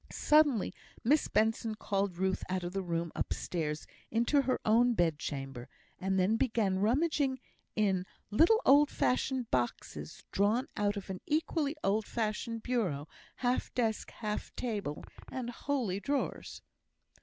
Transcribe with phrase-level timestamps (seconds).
[0.11, 0.73] Suddenly,
[1.03, 6.17] Miss Benson called Ruth out of the room, upstairs into her own bed chamber, and
[6.17, 7.39] then began rummaging
[7.75, 14.09] in little old fashioned boxes, drawn out of an equally old fashioned bureau, half desk,
[14.09, 16.63] half table, and wholly drawers.